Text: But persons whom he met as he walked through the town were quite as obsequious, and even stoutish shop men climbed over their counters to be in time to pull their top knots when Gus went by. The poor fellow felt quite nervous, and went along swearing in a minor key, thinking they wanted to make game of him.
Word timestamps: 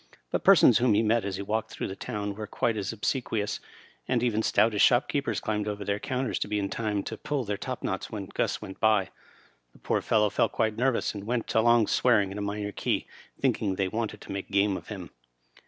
But 0.31 0.43
persons 0.43 0.79
whom 0.79 0.95
he 0.95 1.03
met 1.03 1.23
as 1.25 1.35
he 1.35 1.43
walked 1.43 1.69
through 1.69 1.87
the 1.87 1.95
town 1.95 2.33
were 2.33 2.47
quite 2.47 2.75
as 2.75 2.91
obsequious, 2.91 3.59
and 4.07 4.23
even 4.23 4.41
stoutish 4.41 4.81
shop 4.81 5.11
men 5.15 5.35
climbed 5.35 5.67
over 5.67 5.85
their 5.85 5.99
counters 5.99 6.39
to 6.39 6.47
be 6.47 6.57
in 6.57 6.71
time 6.71 7.03
to 7.03 7.17
pull 7.19 7.43
their 7.43 7.55
top 7.55 7.83
knots 7.83 8.09
when 8.09 8.25
Gus 8.25 8.63
went 8.63 8.79
by. 8.79 9.11
The 9.73 9.77
poor 9.77 10.01
fellow 10.01 10.31
felt 10.31 10.53
quite 10.53 10.75
nervous, 10.75 11.13
and 11.13 11.25
went 11.27 11.53
along 11.53 11.85
swearing 11.85 12.31
in 12.31 12.39
a 12.39 12.41
minor 12.41 12.71
key, 12.71 13.05
thinking 13.39 13.75
they 13.75 13.87
wanted 13.87 14.21
to 14.21 14.31
make 14.31 14.49
game 14.49 14.75
of 14.75 14.87
him. 14.87 15.11